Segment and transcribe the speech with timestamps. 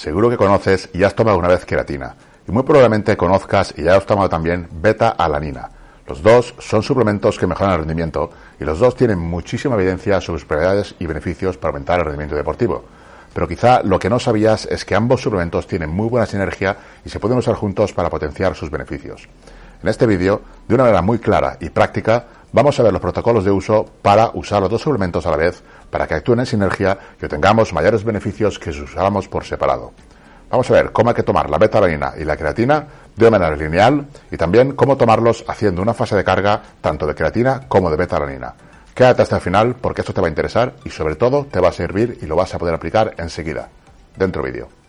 [0.00, 2.14] Seguro que conoces y has tomado una vez queratina.
[2.48, 5.68] Y muy probablemente conozcas y ya has tomado también beta-alanina.
[6.06, 10.40] Los dos son suplementos que mejoran el rendimiento y los dos tienen muchísima evidencia sobre
[10.40, 12.82] sus propiedades y beneficios para aumentar el rendimiento deportivo.
[13.34, 17.10] Pero quizá lo que no sabías es que ambos suplementos tienen muy buena sinergia y
[17.10, 19.28] se pueden usar juntos para potenciar sus beneficios.
[19.82, 23.44] En este vídeo, de una manera muy clara y práctica, vamos a ver los protocolos
[23.44, 26.98] de uso para usar los dos suplementos a la vez para que actúen en sinergia
[27.20, 29.92] y obtengamos mayores beneficios que si usáramos por separado.
[30.50, 34.06] Vamos a ver cómo hay que tomar la beta-alanina y la creatina de manera lineal
[34.30, 38.54] y también cómo tomarlos haciendo una fase de carga tanto de creatina como de beta-alanina.
[38.94, 41.68] Quédate hasta el final porque esto te va a interesar y sobre todo te va
[41.68, 43.68] a servir y lo vas a poder aplicar enseguida.
[44.16, 44.79] Dentro vídeo.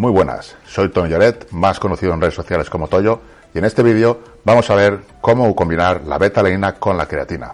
[0.00, 3.20] Muy buenas, soy Tony Lloret, más conocido en redes sociales como Toyo,
[3.52, 7.52] y en este vídeo vamos a ver cómo combinar la beta-alanina con la creatina.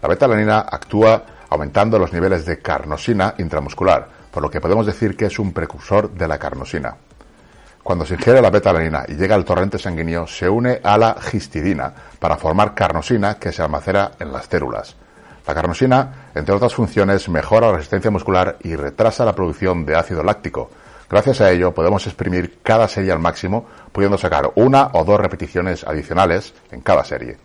[0.00, 5.26] La beta-alanina actúa aumentando los niveles de carnosina intramuscular, por lo que podemos decir que
[5.26, 6.94] es un precursor de la carnosina.
[7.82, 11.92] Cuando se ingiere la beta-alanina y llega al torrente sanguíneo, se une a la histidina
[12.20, 14.94] para formar carnosina que se almacena en las células.
[15.44, 20.22] La carnosina, entre otras funciones, mejora la resistencia muscular y retrasa la producción de ácido
[20.22, 20.70] láctico,
[21.08, 25.84] Gracias a ello podemos exprimir cada serie al máximo, pudiendo sacar una o dos repeticiones
[25.84, 27.36] adicionales en cada serie.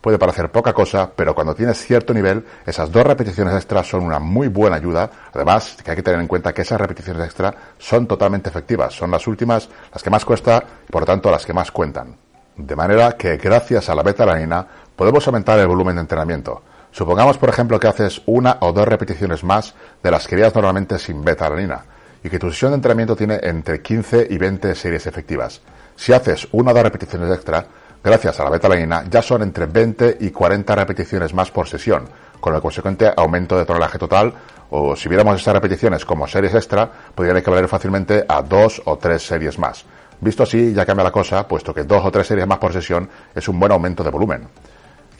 [0.00, 4.18] Puede parecer poca cosa, pero cuando tienes cierto nivel, esas dos repeticiones extras son una
[4.18, 5.10] muy buena ayuda.
[5.32, 8.94] Además, que hay que tener en cuenta que esas repeticiones extra son totalmente efectivas.
[8.94, 12.14] Son las últimas, las que más cuesta y por lo tanto las que más cuentan.
[12.54, 16.62] De manera que gracias a la beta-alanina podemos aumentar el volumen de entrenamiento.
[16.90, 20.98] Supongamos, por ejemplo, que haces una o dos repeticiones más de las que harías normalmente
[20.98, 21.82] sin beta-alanina
[22.24, 25.60] y que tu sesión de entrenamiento tiene entre 15 y 20 series efectivas.
[25.94, 27.64] Si haces una o dos repeticiones extra,
[28.02, 32.08] gracias a la beta-alanina, ya son entre 20 y 40 repeticiones más por sesión,
[32.40, 34.32] con el consecuente aumento de tonelaje total,
[34.70, 39.24] o si viéramos estas repeticiones como series extra, podrían equivaler fácilmente a dos o tres
[39.24, 39.84] series más.
[40.20, 43.08] Visto así, ya cambia la cosa, puesto que dos o tres series más por sesión
[43.34, 44.48] es un buen aumento de volumen.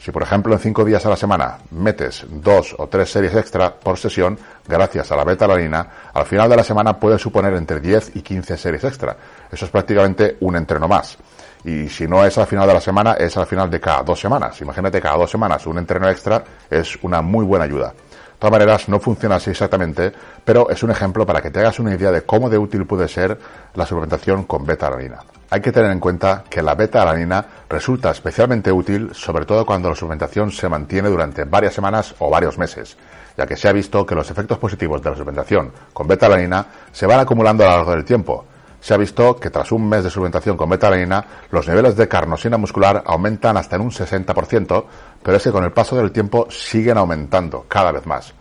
[0.05, 3.73] Si, por ejemplo, en cinco días a la semana metes dos o tres series extra
[3.73, 8.15] por sesión, gracias a la beta-alanina, al final de la semana puede suponer entre 10
[8.15, 9.17] y 15 series extra.
[9.51, 11.17] Eso es prácticamente un entreno más.
[11.63, 14.19] Y si no es al final de la semana, es al final de cada dos
[14.19, 14.61] semanas.
[14.61, 17.91] Imagínate cada dos semanas un entreno extra es una muy buena ayuda.
[18.39, 20.11] Todas maneras, no funciona así exactamente,
[20.43, 23.07] pero es un ejemplo para que te hagas una idea de cómo de útil puede
[23.07, 23.37] ser
[23.73, 25.19] la suplementación con beta-alanina.
[25.49, 29.95] Hay que tener en cuenta que la beta-alanina resulta especialmente útil, sobre todo cuando la
[29.95, 32.97] suplementación se mantiene durante varias semanas o varios meses,
[33.37, 37.05] ya que se ha visto que los efectos positivos de la suplementación con beta-alanina se
[37.05, 38.45] van acumulando a lo largo del tiempo.
[38.85, 42.55] Se ha visto que tras un mes de suplementación con beta-alanina, los niveles de carnosina
[42.55, 44.85] muscular aumentan hasta en un 60%,
[45.23, 48.31] pero es que con el paso del tiempo siguen aumentando cada vez más.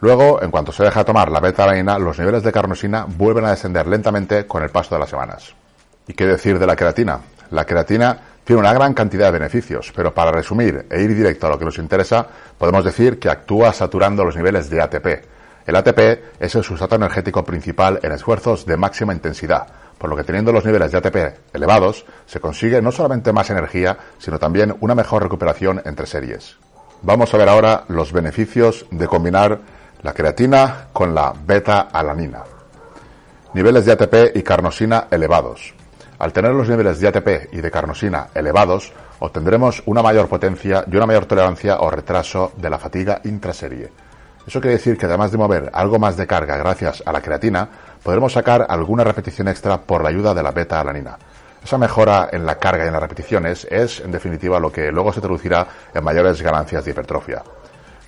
[0.00, 3.86] Luego, en cuanto se deja tomar la beta-alanina, los niveles de carnosina vuelven a descender
[3.86, 5.54] lentamente con el paso de las semanas.
[6.06, 7.18] ¿Y qué decir de la creatina?
[7.50, 11.50] La creatina tiene una gran cantidad de beneficios, pero para resumir e ir directo a
[11.50, 12.26] lo que nos interesa,
[12.58, 15.39] podemos decir que actúa saturando los niveles de ATP.
[15.66, 19.66] El ATP es el sustrato energético principal en esfuerzos de máxima intensidad,
[19.98, 23.98] por lo que teniendo los niveles de ATP elevados, se consigue no solamente más energía,
[24.18, 26.56] sino también una mejor recuperación entre series.
[27.02, 29.60] Vamos a ver ahora los beneficios de combinar
[30.02, 32.44] la creatina con la beta-alanina.
[33.52, 35.74] Niveles de ATP y carnosina elevados.
[36.18, 40.96] Al tener los niveles de ATP y de carnosina elevados, obtendremos una mayor potencia y
[40.96, 43.90] una mayor tolerancia o retraso de la fatiga intraserie.
[44.46, 47.68] Eso quiere decir que además de mover algo más de carga gracias a la creatina,
[48.02, 51.18] podremos sacar alguna repetición extra por la ayuda de la beta-alanina.
[51.62, 55.12] Esa mejora en la carga y en las repeticiones es, en definitiva, lo que luego
[55.12, 57.42] se traducirá en mayores ganancias de hipertrofia.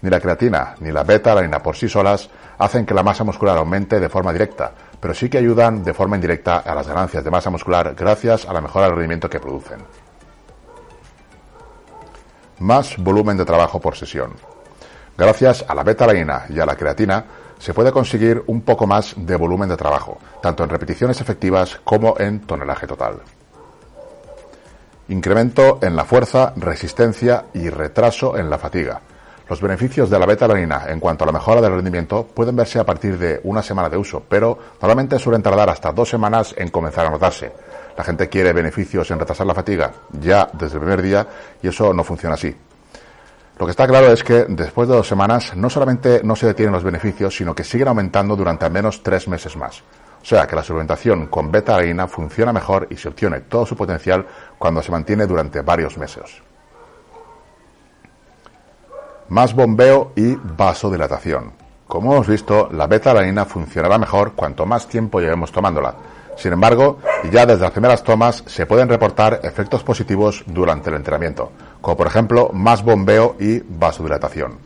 [0.01, 2.29] Ni la creatina ni la beta-alanina por sí solas
[2.59, 6.17] hacen que la masa muscular aumente de forma directa, pero sí que ayudan de forma
[6.17, 9.81] indirecta a las ganancias de masa muscular gracias a la mejora del rendimiento que producen.
[12.59, 14.33] Más volumen de trabajo por sesión.
[15.17, 17.25] Gracias a la beta-alanina y a la creatina
[17.59, 22.19] se puede conseguir un poco más de volumen de trabajo, tanto en repeticiones efectivas como
[22.19, 23.21] en tonelaje total.
[25.09, 29.01] Incremento en la fuerza, resistencia y retraso en la fatiga.
[29.49, 32.87] Los beneficios de la beta-alanina en cuanto a la mejora del rendimiento pueden verse a
[32.87, 37.07] partir de una semana de uso, pero normalmente suelen tardar hasta dos semanas en comenzar
[37.07, 37.53] a notarse.
[37.97, 41.27] La gente quiere beneficios en retrasar la fatiga ya desde el primer día
[41.63, 42.57] y eso no funciona así.
[43.63, 46.73] Lo que está claro es que después de dos semanas no solamente no se detienen
[46.73, 49.85] los beneficios, sino que siguen aumentando durante al menos tres meses más.
[50.21, 54.27] O sea que la suplementación con beta-alanina funciona mejor y se obtiene todo su potencial
[54.59, 56.43] cuando se mantiene durante varios meses.
[59.29, 61.53] más bombeo y vasodilatación.
[61.87, 65.95] Como hemos visto, la beta-alanina funcionará mejor cuanto más tiempo llevemos tomándola.
[66.37, 66.99] Sin embargo,
[67.31, 72.07] ya desde las primeras tomas se pueden reportar efectos positivos durante el entrenamiento, como por
[72.07, 74.59] ejemplo más bombeo y vasodilatación.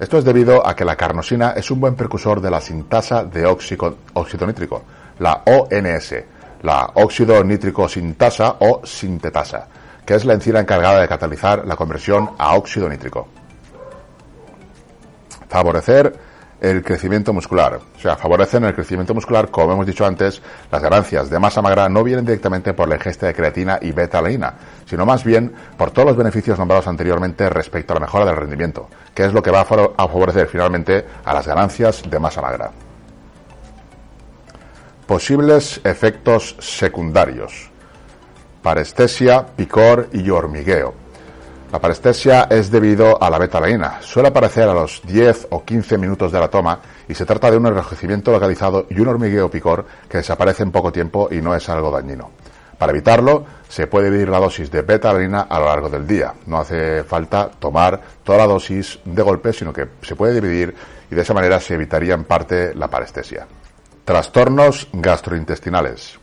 [0.00, 3.46] Esto es debido a que la carnosina es un buen precursor de la sintasa de
[3.46, 4.82] óxido, nítrico,
[5.20, 6.14] la ONS,
[6.62, 9.68] la óxido nítrico sintasa o sintetasa,
[10.04, 13.28] que es la enzima encargada de catalizar la conversión a óxido nítrico.
[15.48, 16.12] Favorecer
[16.70, 17.78] el crecimiento muscular.
[17.96, 20.40] O sea, favorecen el crecimiento muscular, como hemos dicho antes,
[20.72, 24.54] las ganancias de masa magra no vienen directamente por la ingesta de creatina y beta-aleína,
[24.86, 28.88] sino más bien por todos los beneficios nombrados anteriormente respecto a la mejora del rendimiento,
[29.14, 32.70] que es lo que va a favorecer finalmente a las ganancias de masa magra.
[35.06, 37.70] Posibles efectos secundarios.
[38.62, 41.03] Parestesia, picor y hormigueo.
[41.74, 44.00] La parestesia es debido a la beta-aleína.
[44.00, 46.78] Suele aparecer a los 10 o 15 minutos de la toma
[47.08, 50.92] y se trata de un enrojecimiento localizado y un hormigueo picor que desaparece en poco
[50.92, 52.30] tiempo y no es algo dañino.
[52.78, 56.32] Para evitarlo, se puede dividir la dosis de beta-alenina a lo largo del día.
[56.46, 60.72] No hace falta tomar toda la dosis de golpe, sino que se puede dividir
[61.10, 63.48] y de esa manera se evitaría en parte la parestesia.
[64.04, 66.20] Trastornos gastrointestinales.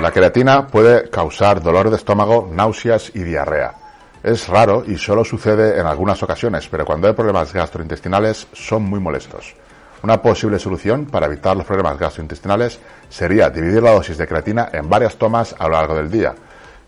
[0.00, 3.74] La creatina puede causar dolor de estómago, náuseas y diarrea.
[4.22, 9.00] Es raro y solo sucede en algunas ocasiones, pero cuando hay problemas gastrointestinales son muy
[9.00, 9.54] molestos.
[10.02, 12.78] Una posible solución para evitar los problemas gastrointestinales
[13.08, 16.34] sería dividir la dosis de creatina en varias tomas a lo largo del día.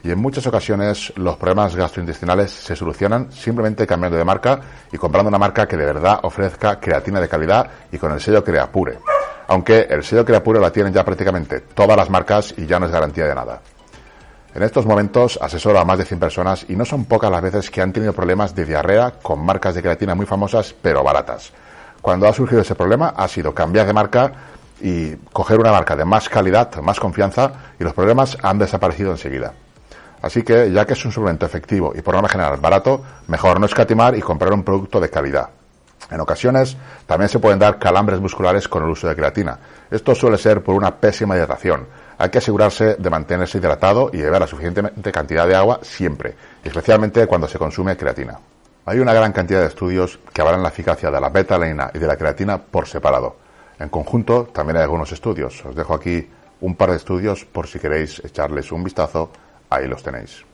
[0.02, 5.28] Y en muchas ocasiones los problemas gastrointestinales se solucionan simplemente cambiando de marca y comprando
[5.28, 8.98] una marca que de verdad ofrezca creatina de calidad y con el sello Creapure.
[9.48, 12.92] Aunque el sello Creapure la tienen ya prácticamente todas las marcas y ya no es
[12.92, 13.60] garantía de nada.
[14.54, 17.70] En estos momentos asesoro a más de 100 personas y no son pocas las veces
[17.70, 21.52] que han tenido problemas de diarrea con marcas de creatina muy famosas pero baratas.
[22.02, 24.32] Cuando ha surgido ese problema ha sido cambiar de marca
[24.78, 27.50] y coger una marca de más calidad, más confianza
[27.80, 29.54] y los problemas han desaparecido enseguida.
[30.20, 33.64] Así que, ya que es un suplemento efectivo y por norma general barato, mejor no
[33.64, 35.48] escatimar y comprar un producto de calidad.
[36.10, 36.76] En ocasiones
[37.06, 39.58] también se pueden dar calambres musculares con el uso de creatina.
[39.90, 41.86] Esto suele ser por una pésima hidratación
[42.22, 47.26] hay que asegurarse de mantenerse hidratado y beber la suficiente cantidad de agua siempre, especialmente
[47.26, 48.38] cuando se consume creatina.
[48.86, 52.06] Hay una gran cantidad de estudios que avalan la eficacia de la beta-aleína y de
[52.06, 53.34] la creatina por separado.
[53.76, 55.64] En conjunto, también hay algunos estudios.
[55.64, 56.24] Os dejo aquí
[56.60, 59.30] un par de estudios por si queréis echarles un vistazo.
[59.68, 60.44] Ahí los tenéis.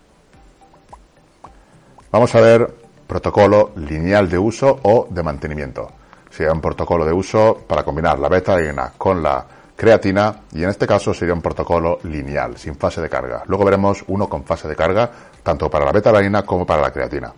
[2.11, 2.67] Vamos a ver
[3.07, 5.91] protocolo lineal de uso o de mantenimiento.
[6.31, 10.89] Sería un protocolo de uso para combinar la beta-aleína con la creatina y en este
[10.89, 13.45] caso sería un protocolo lineal, sin fase de carga.
[13.47, 15.09] Luego veremos uno con fase de carga,
[15.41, 17.33] tanto para la beta-alanina como para la creatina.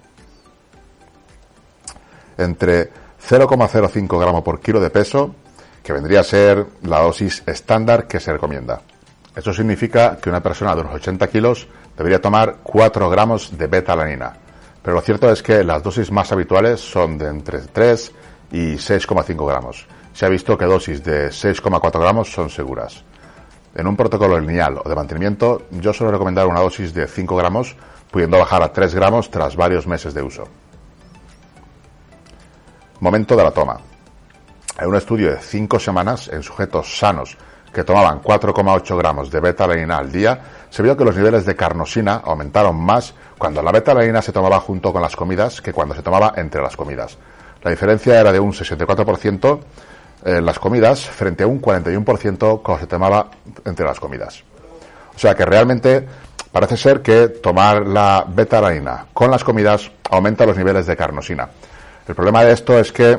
[2.39, 2.91] Entre
[3.29, 5.35] 0,05 gramos por kilo de peso,
[5.83, 8.81] que vendría a ser la dosis estándar que se recomienda.
[9.37, 14.33] Eso significa que una persona de unos 80 kilos debería tomar 4 gramos de beta-alanina.
[14.83, 18.13] Pero lo cierto es que las dosis más habituales son de entre 3
[18.53, 23.05] y 6,5 gramos se ha visto que dosis de 6,4 gramos son seguras.
[23.75, 27.77] En un protocolo lineal o de mantenimiento, yo suelo recomendar una dosis de 5 gramos,
[28.11, 30.45] pudiendo bajar a 3 gramos tras varios meses de uso.
[32.99, 33.81] Momento de la toma.
[34.79, 37.37] En un estudio de 5 semanas en sujetos sanos
[37.73, 42.21] que tomaban 4,8 gramos de beta-alanina al día, se vio que los niveles de carnosina
[42.25, 46.33] aumentaron más cuando la beta-alanina se tomaba junto con las comidas que cuando se tomaba
[46.37, 47.17] entre las comidas.
[47.63, 49.61] La diferencia era de un 64%
[50.25, 53.31] en las comidas frente a un 41% cuando se tomaba
[53.65, 54.43] entre las comidas.
[55.15, 56.07] O sea que realmente
[56.53, 61.49] parece ser que tomar la beta-alanina con las comidas aumenta los niveles de carnosina.
[62.07, 63.19] El problema de esto es que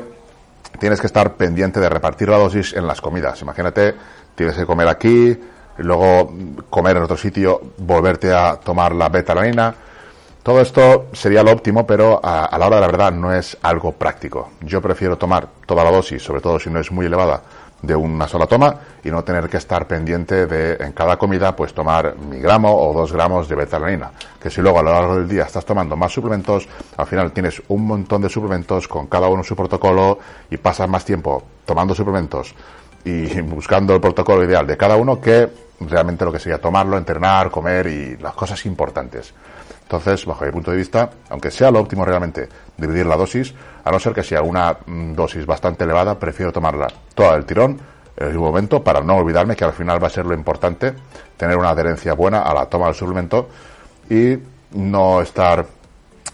[0.78, 3.40] tienes que estar pendiente de repartir la dosis en las comidas.
[3.42, 3.94] Imagínate,
[4.34, 5.38] tienes que comer aquí,
[5.78, 6.32] luego
[6.68, 9.74] comer en otro sitio, volverte a tomar la beta-alanina
[10.42, 13.92] todo esto sería lo óptimo, pero a, la hora de la verdad no es algo
[13.92, 14.50] práctico.
[14.60, 17.42] Yo prefiero tomar toda la dosis, sobre todo si no es muy elevada,
[17.80, 21.74] de una sola toma y no tener que estar pendiente de en cada comida pues
[21.74, 24.10] tomar mi gramo o dos gramos de betalanina.
[24.40, 27.62] Que si luego a lo largo del día estás tomando más suplementos, al final tienes
[27.68, 30.18] un montón de suplementos con cada uno su protocolo
[30.50, 32.54] y pasas más tiempo tomando suplementos
[33.04, 35.48] y buscando el protocolo ideal de cada uno que
[35.80, 39.34] realmente lo que sería tomarlo, entrenar, comer y las cosas importantes.
[39.82, 43.90] Entonces, bajo mi punto de vista, aunque sea lo óptimo realmente dividir la dosis, a
[43.90, 47.78] no ser que sea una mm, dosis bastante elevada, prefiero tomarla toda del tirón
[48.16, 50.94] en el momento para no olvidarme que al final va a ser lo importante,
[51.36, 53.48] tener una adherencia buena a la toma del suplemento
[54.08, 54.36] y
[54.72, 55.66] no estar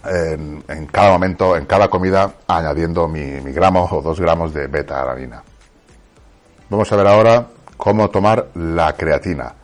[0.05, 5.43] en, cada momento, en cada comida, añadiendo mi, mi gramo o dos gramos de beta-alanina.
[6.71, 9.55] Vamos a ver ahora cómo tomar la creatina.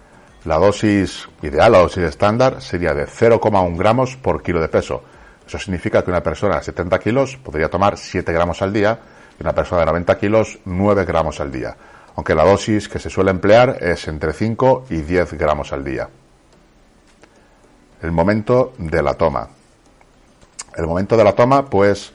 [0.45, 5.03] La dosis ideal, la dosis estándar, sería de 0,1 gramos por kilo de peso.
[5.47, 8.99] Eso significa que una persona de 70 kilos podría tomar 7 gramos al día
[9.39, 11.75] y una persona de 90 kilos 9 gramos al día,
[12.17, 16.11] aunque la dosis que se suele emplear es entre 5 y 10 gramos al día.
[18.03, 19.49] El momento de la toma.
[20.77, 22.13] El momento de la toma, pues,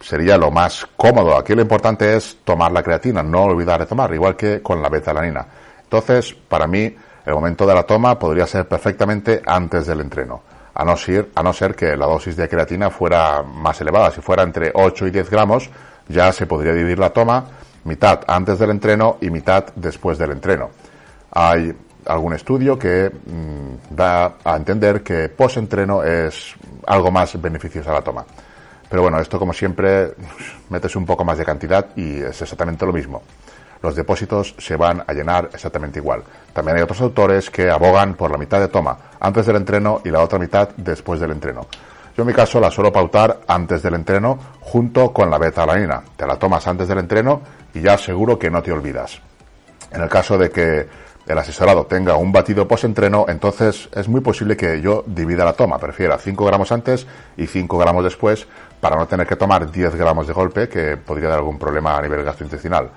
[0.00, 1.36] sería lo más cómodo.
[1.36, 4.88] Aquí lo importante es tomar la creatina, no olvidar de tomar, igual que con la
[4.88, 5.46] beta-alanina.
[5.82, 10.42] Entonces, para mí, el momento de la toma podría ser perfectamente antes del entreno,
[10.72, 14.12] a no, ser, a no ser que la dosis de creatina fuera más elevada.
[14.12, 15.68] Si fuera entre 8 y 10 gramos,
[16.08, 17.44] ya se podría dividir la toma
[17.84, 20.70] mitad antes del entreno y mitad después del entreno.
[21.32, 21.74] Hay
[22.06, 26.54] algún estudio que mm, da a entender que post-entreno es
[26.86, 28.24] algo más beneficioso a la toma.
[28.88, 30.14] Pero bueno, esto como siempre
[30.70, 33.22] metes un poco más de cantidad y es exactamente lo mismo.
[33.82, 36.22] Los depósitos se van a llenar exactamente igual.
[36.52, 40.10] También hay otros autores que abogan por la mitad de toma antes del entreno y
[40.10, 41.66] la otra mitad después del entreno.
[42.16, 46.02] Yo en mi caso la suelo pautar antes del entreno junto con la beta-alanina.
[46.16, 47.42] Te la tomas antes del entreno
[47.74, 49.20] y ya seguro que no te olvidas.
[49.90, 50.88] En el caso de que
[51.26, 55.76] el asesorado tenga un batido post-entreno, entonces es muy posible que yo divida la toma,
[55.76, 57.06] prefiera 5 gramos antes
[57.36, 58.46] y 5 gramos después
[58.80, 62.02] para no tener que tomar 10 gramos de golpe, que podría dar algún problema a
[62.02, 62.90] nivel gastrointestinal.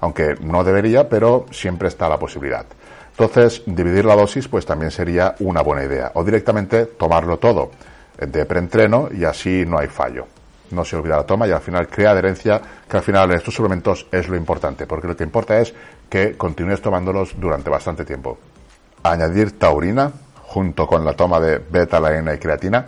[0.00, 2.66] Aunque no debería, pero siempre está la posibilidad.
[3.10, 6.12] Entonces, dividir la dosis pues también sería una buena idea.
[6.14, 7.72] O directamente tomarlo todo
[8.16, 10.26] de preentreno y así no hay fallo.
[10.70, 13.54] No se olvida la toma y al final crea adherencia, que al final en estos
[13.54, 15.74] suplementos es lo importante, porque lo que importa es
[16.08, 18.38] que continúes tomándolos durante bastante tiempo.
[19.02, 20.12] Añadir taurina
[20.42, 22.86] junto con la toma de beta-alanina y creatina.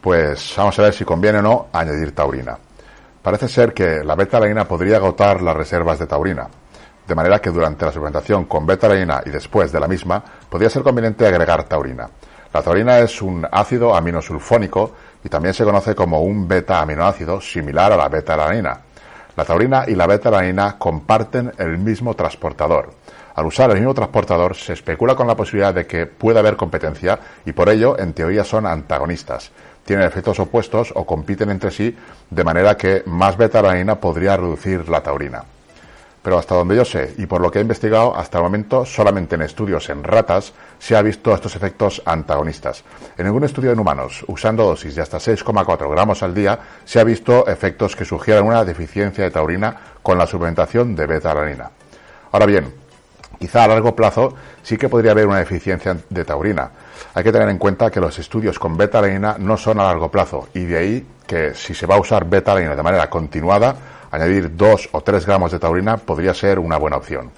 [0.00, 2.58] Pues vamos a ver si conviene o no añadir taurina.
[3.22, 6.48] Parece ser que la beta-alanina podría agotar las reservas de taurina,
[7.06, 10.82] de manera que durante la suplementación con beta-alanina y después de la misma podría ser
[10.82, 12.10] conveniente agregar taurina.
[12.52, 14.92] La taurina es un ácido aminosulfónico
[15.24, 18.80] y también se conoce como un beta-aminoácido similar a la beta-alanina.
[19.36, 22.92] La taurina y la beta-alanina comparten el mismo transportador.
[23.34, 27.18] Al usar el mismo transportador se especula con la posibilidad de que pueda haber competencia
[27.46, 29.52] y por ello en teoría son antagonistas.
[29.84, 31.96] Tienen efectos opuestos o compiten entre sí
[32.30, 35.44] de manera que más beta-alanina podría reducir la taurina.
[36.22, 39.34] Pero hasta donde yo sé y por lo que he investigado hasta el momento solamente
[39.34, 42.84] en estudios en ratas se ha visto estos efectos antagonistas.
[43.18, 47.04] En ningún estudio en humanos, usando dosis de hasta 6,4 gramos al día, se ha
[47.04, 51.70] visto efectos que sugieran una deficiencia de taurina con la suplementación de beta-alanina.
[52.30, 52.72] Ahora bien,
[53.40, 56.70] quizá a largo plazo sí que podría haber una deficiencia de taurina.
[57.14, 60.48] Hay que tener en cuenta que los estudios con beta-alanina no son a largo plazo
[60.54, 63.74] y de ahí que si se va a usar beta-alanina de manera continuada,
[64.10, 67.30] añadir 2 o 3 gramos de taurina podría ser una buena opción.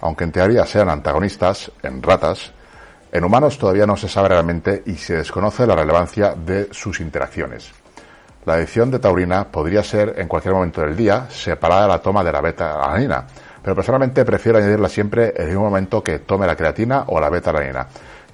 [0.00, 2.52] Aunque en teoría sean antagonistas en ratas,
[3.10, 7.72] en humanos todavía no se sabe realmente y se desconoce la relevancia de sus interacciones.
[8.44, 12.22] La adición de taurina podría ser en cualquier momento del día, separada de la toma
[12.22, 13.26] de la beta-alanina,
[13.62, 17.28] pero personalmente prefiero añadirla siempre en el mismo momento que tome la creatina o la
[17.28, 17.86] beta-alanina,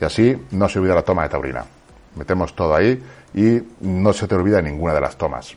[0.04, 1.64] y así no se olvida la toma de taurina.
[2.16, 3.02] Metemos todo ahí
[3.34, 5.56] y no se te olvida ninguna de las tomas.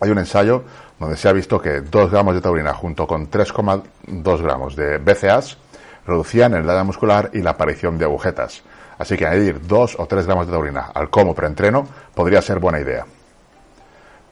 [0.00, 0.64] Hay un ensayo
[0.98, 5.58] donde se ha visto que 2 gramos de taurina junto con 3,2 gramos de BCAAs
[6.04, 8.62] reducían el daño muscular y la aparición de agujetas.
[8.98, 12.80] Así que añadir 2 o 3 gramos de taurina al como preentreno podría ser buena
[12.80, 13.06] idea.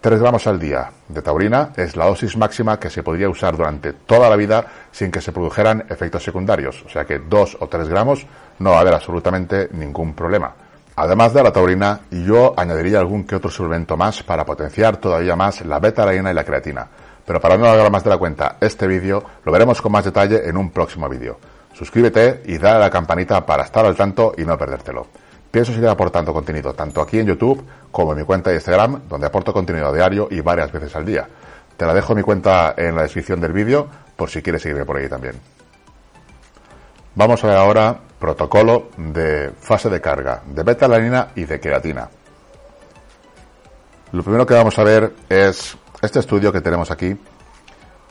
[0.00, 3.92] 3 gramos al día de taurina es la dosis máxima que se podría usar durante
[3.92, 6.82] toda la vida sin que se produjeran efectos secundarios.
[6.86, 8.26] O sea que 2 o 3 gramos
[8.60, 10.54] no va a haber absolutamente ningún problema.
[10.96, 15.66] Además de la taurina, yo añadiría algún que otro suplemento más para potenciar todavía más
[15.66, 16.88] la beta-alanina y la creatina.
[17.26, 20.48] Pero para no alargar más de la cuenta este vídeo, lo veremos con más detalle
[20.48, 21.38] en un próximo vídeo.
[21.74, 25.06] Suscríbete y dale a la campanita para estar al tanto y no perdértelo.
[25.50, 29.26] Pienso seguir aportando contenido tanto aquí en YouTube como en mi cuenta de Instagram, donde
[29.26, 31.28] aporto contenido diario y varias veces al ddía.
[31.76, 34.96] Te la dejo mi cuenta en la descripción del vídeo por si quieres seguirme por
[34.96, 35.34] ahí también.
[37.16, 42.08] Vamos a ver ahora protocolo de fase de carga de beta-alanina y de creatina.
[44.12, 47.16] Lo primero que vamos a ver es este estudio que tenemos aquí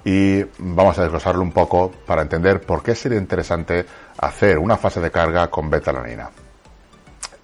[0.04, 3.86] y vamos a desglosarlo un poco para entender por qué sería interesante
[4.18, 6.30] hacer una fase de carga con beta-alanina.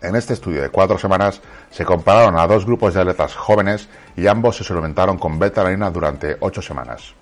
[0.02, 4.28] En este estudio de cuatro semanas se compararon a dos grupos de atletas jóvenes y
[4.28, 7.16] ambos se suplementaron con beta-alanina durante ocho semanas.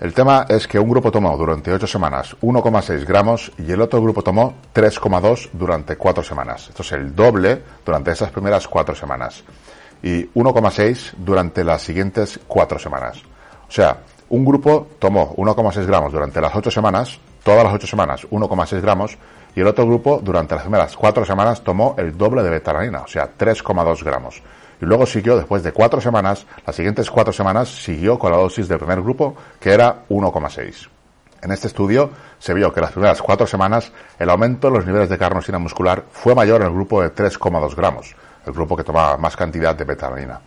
[0.00, 4.02] El tema es que un grupo tomó durante 8 semanas 1,6 gramos y el otro
[4.02, 6.68] grupo tomó 3,2 durante 4 semanas.
[6.68, 9.44] Esto es el doble durante esas primeras 4 semanas.
[10.02, 13.22] Y 1,6 durante las siguientes 4 semanas.
[13.68, 18.26] O sea, un grupo tomó 1,6 gramos durante las 8 semanas, todas las 8 semanas
[18.30, 19.16] 1,6 gramos,
[19.54, 23.06] y el otro grupo durante las primeras 4 semanas tomó el doble de betalanina, o
[23.06, 24.42] sea, 3,2 gramos
[24.80, 28.68] y luego siguió después de cuatro semanas, las siguientes cuatro semanas siguió con la dosis
[28.68, 30.88] del primer grupo, que era 1,6.
[31.42, 35.08] En este estudio se vio que las primeras cuatro semanas el aumento de los niveles
[35.08, 38.14] de carnosina muscular fue mayor en el grupo de 3,2 gramos,
[38.46, 40.40] el grupo que tomaba más cantidad de betalanina.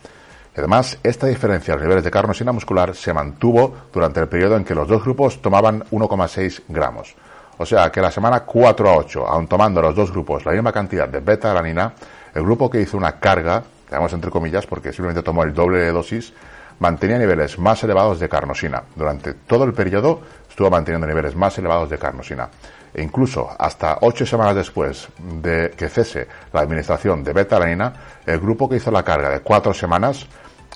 [0.58, 4.64] Además, esta diferencia en los niveles de carnosina muscular se mantuvo durante el periodo en
[4.64, 7.14] que los dos grupos tomaban 1,6 gramos.
[7.58, 10.72] O sea que la semana 4 a 8, aun tomando los dos grupos la misma
[10.72, 11.92] cantidad de beta-alanina,
[12.34, 15.92] el grupo que hizo una carga digamos entre comillas, porque simplemente tomó el doble de
[15.92, 16.32] dosis,
[16.78, 18.82] mantenía niveles más elevados de carnosina.
[18.94, 22.48] Durante todo el periodo estuvo manteniendo niveles más elevados de carnosina.
[22.94, 27.92] E incluso hasta ocho semanas después de que cese la administración de betalanina,
[28.24, 30.26] el grupo que hizo la carga de cuatro semanas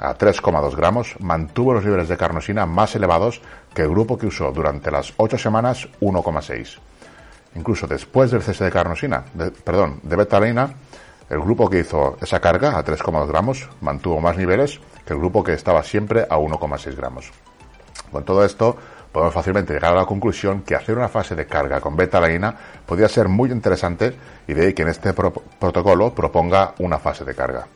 [0.02, 3.40] a 3,2 gramos mantuvo los niveles de carnosina más elevados
[3.72, 6.78] que el grupo que usó durante las ocho semanas 1,6.
[7.54, 9.24] Incluso después del cese de carnosina,
[9.64, 10.74] perdón, de betalanina,
[11.30, 15.44] el grupo que hizo esa carga a 3,2 gramos mantuvo más niveles que el grupo
[15.44, 17.30] que estaba siempre a 1,6 gramos.
[18.10, 18.76] Con todo esto,
[19.12, 23.08] podemos fácilmente llegar a la conclusión que hacer una fase de carga con beta-alanina podría
[23.08, 24.16] ser muy interesante
[24.48, 27.66] y de ahí que en este protocolo proponga una fase de carga.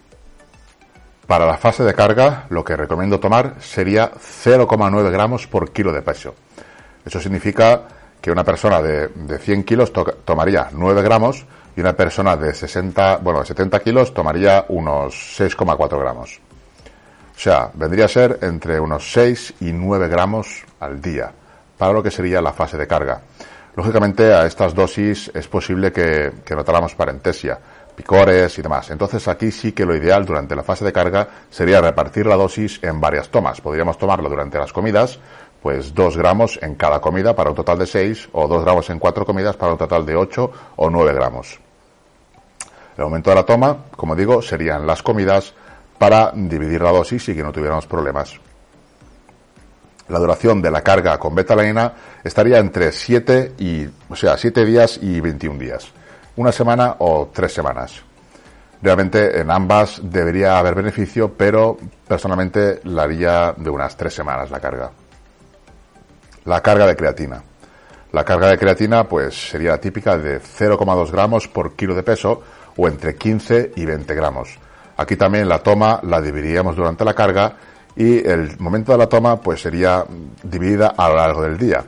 [1.27, 6.03] Para la fase de carga, lo que recomiendo tomar sería 0,9 gramos por kilo de
[6.03, 6.35] peso.
[7.05, 7.83] Eso significa
[8.21, 9.93] que una persona de, 100 kilos
[10.25, 11.45] tomaría 9 gramos
[11.77, 16.41] y una persona de 60, bueno, de 70 kilos tomaría unos 6,4 gramos.
[17.37, 21.33] O sea, vendría a ser entre unos 6 y 9 gramos al día
[21.77, 23.21] para lo que sería la fase de carga.
[23.75, 27.59] Lógicamente, a estas dosis es posible que, que notáramos parentesia,
[27.97, 28.91] picores y demás.
[28.91, 32.79] Entonces, aquí sí que lo ideal durante la fase de carga sería repartir la dosis
[32.83, 33.61] en varias tomas.
[33.61, 35.19] Podríamos tomarlo durante las comidas,
[35.63, 39.01] pues 2 gramos en cada comida para un total de 6, o 2 gramos en
[39.01, 41.59] cuatro comidas para un total de 8 o 9 gramos.
[42.97, 45.55] El aumento de la toma, como digo, serían las comidas
[45.99, 48.39] para dividir la dosis y que no tuviéramos problemas.
[50.09, 55.01] La duración de la carga con betalanina estaría entre 7 y, o sea, 7 días
[55.03, 55.89] y 21 días.
[56.37, 58.03] Una semana o tres semanas.
[58.83, 64.61] Realmente en ambas debería haber beneficio, pero personalmente la haría de unas tres semanas la
[64.61, 64.91] carga.
[66.45, 67.43] La carga de creatina.
[68.13, 72.43] La carga de creatina pues sería típica de 0,2 gramos por kilo de peso
[72.77, 74.59] o entre 15 y 20 gramos.
[74.99, 77.57] Aquí también la toma la dividiríamos durante la carga
[77.97, 80.05] y el momento de la toma pues sería
[80.43, 81.83] dividida a lo largo del día.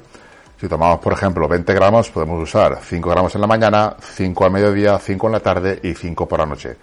[0.61, 4.51] Si tomamos, por ejemplo, 20 gramos, podemos usar 5 gramos en la mañana, 5 al
[4.51, 6.77] mediodía, 5 en la tarde y 5 por la noche.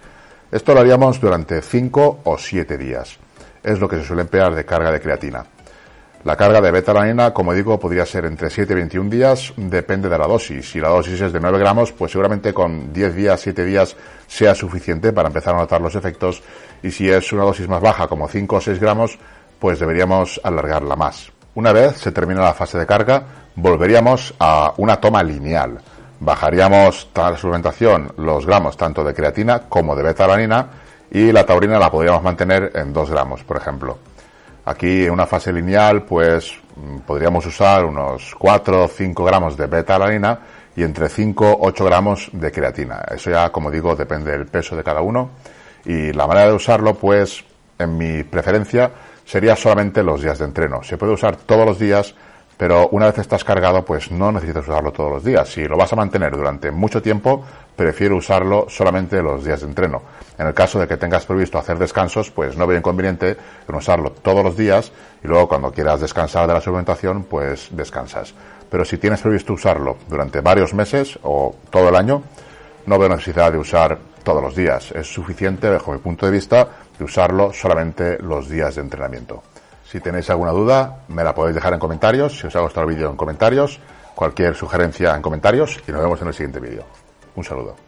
[0.50, 3.18] Esto lo haríamos durante 5 o 7 días.
[3.62, 5.44] Es lo que se suele emplear de carga de creatina.
[6.24, 10.18] La carga de betalanina, como digo, podría ser entre 7 y 21 días, depende de
[10.18, 10.70] la dosis.
[10.70, 13.94] Si la dosis es de 9 gramos, pues seguramente con 10 días, 7 días
[14.26, 16.42] sea suficiente para empezar a notar los efectos.
[16.82, 19.18] Y si es una dosis más baja, como 5 o 6 gramos,
[19.60, 21.35] pues deberíamos alargarla más.
[21.56, 23.22] Una vez se termina la fase de carga,
[23.54, 25.78] volveríamos a una toma lineal.
[26.20, 30.68] Bajaríamos toda la suplementación, los gramos tanto de creatina como de betalanina
[31.10, 33.96] y la taurina la podríamos mantener en 2 gramos, por ejemplo.
[34.66, 39.66] Aquí en una fase lineal, pues mm, podríamos usar unos 4 o 5 gramos de
[39.66, 40.38] beta-alanina
[40.76, 43.02] y entre 5 o 8 gramos de creatina.
[43.10, 45.30] Eso ya, como digo, depende del peso de cada uno.
[45.86, 47.42] Y la manera de usarlo, pues,
[47.78, 48.90] en mi preferencia,
[49.26, 50.82] sería solamente los días de entreno.
[50.82, 52.14] Se puede usar todos los días,
[52.56, 55.48] pero una vez estás cargado, pues no necesitas usarlo todos los días.
[55.48, 60.00] Si lo vas a mantener durante mucho tiempo, prefiero usarlo solamente los días de entreno.
[60.38, 63.36] En el caso de que tengas previsto hacer descansos, pues no veo inconveniente
[63.68, 68.32] en usarlo todos los días y luego cuando quieras descansar de la suplementación, pues descansas.
[68.70, 72.22] Pero si tienes previsto usarlo durante varios meses o todo el año,
[72.86, 74.90] no veo necesidad de usar todos los días.
[74.92, 79.42] Es suficiente, bajo mi punto de vista, de usarlo solamente los días de entrenamiento.
[79.84, 82.38] Si tenéis alguna duda, me la podéis dejar en comentarios.
[82.38, 83.80] Si os ha gustado el vídeo en comentarios,
[84.14, 86.84] cualquier sugerencia en comentarios y nos vemos en el siguiente vídeo.
[87.36, 87.85] Un saludo.